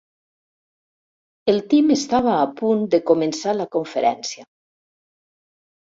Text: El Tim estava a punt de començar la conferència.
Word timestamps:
El 1.53 1.61
Tim 1.73 1.93
estava 1.97 2.31
a 2.37 2.49
punt 2.61 2.83
de 2.95 3.03
començar 3.11 3.57
la 3.59 3.71
conferència. 3.77 4.51